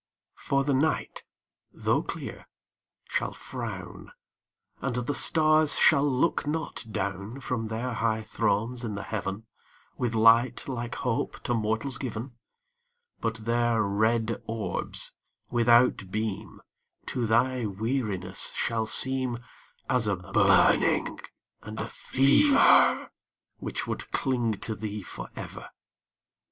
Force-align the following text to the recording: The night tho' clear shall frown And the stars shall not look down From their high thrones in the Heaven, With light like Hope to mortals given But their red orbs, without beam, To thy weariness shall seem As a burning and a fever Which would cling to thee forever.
The 0.49 0.73
night 0.73 1.25
tho' 1.71 2.01
clear 2.01 2.47
shall 3.07 3.33
frown 3.33 4.11
And 4.81 4.95
the 4.95 5.13
stars 5.13 5.77
shall 5.77 6.09
not 6.09 6.47
look 6.47 6.85
down 6.91 7.39
From 7.39 7.67
their 7.67 7.93
high 7.93 8.23
thrones 8.23 8.83
in 8.83 8.95
the 8.95 9.03
Heaven, 9.03 9.45
With 9.99 10.15
light 10.15 10.67
like 10.67 10.95
Hope 10.95 11.39
to 11.43 11.53
mortals 11.53 11.99
given 11.99 12.31
But 13.19 13.45
their 13.45 13.83
red 13.83 14.41
orbs, 14.47 15.13
without 15.51 16.09
beam, 16.09 16.61
To 17.05 17.27
thy 17.27 17.67
weariness 17.67 18.49
shall 18.55 18.87
seem 18.87 19.37
As 19.87 20.07
a 20.07 20.15
burning 20.15 21.19
and 21.61 21.79
a 21.79 21.85
fever 21.85 23.11
Which 23.59 23.85
would 23.85 24.11
cling 24.11 24.53
to 24.61 24.73
thee 24.73 25.03
forever. 25.03 25.69